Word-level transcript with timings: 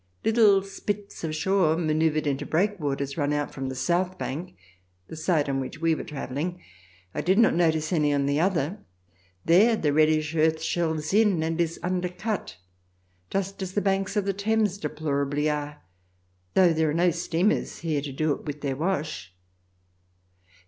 Little 0.25 0.63
spits 0.63 1.23
of 1.23 1.35
shore, 1.35 1.77
manoeuvred 1.77 2.25
into 2.25 2.43
breakwaters, 2.43 3.17
run 3.19 3.31
out 3.31 3.53
from 3.53 3.69
the 3.69 3.75
south 3.75 4.17
bank, 4.17 4.57
the 5.09 5.15
side 5.15 5.47
on 5.47 5.59
which 5.59 5.79
we 5.79 5.93
were 5.93 6.03
travelling. 6.03 6.59
I 7.13 7.21
did 7.21 7.37
not 7.37 7.53
notice 7.53 7.93
any 7.93 8.11
on 8.11 8.25
the 8.25 8.39
other. 8.39 8.79
There 9.45 9.75
the 9.75 9.93
reddish 9.93 10.33
earth 10.33 10.59
shelves 10.59 11.13
in 11.13 11.43
and 11.43 11.61
is 11.61 11.77
un(dercut, 11.83 12.55
just 13.29 13.61
as 13.61 13.73
the 13.73 13.79
banks 13.81 14.15
of 14.17 14.25
the 14.25 14.33
Thames 14.33 14.79
deplorably 14.79 15.51
are, 15.51 15.83
though 16.55 16.73
there 16.73 16.89
are 16.89 16.95
no 16.95 17.11
steamers 17.11 17.77
here 17.81 18.01
to 18.01 18.11
do 18.11 18.31
it 18.31 18.43
with 18.45 18.61
their 18.61 18.75
wash. 18.75 19.35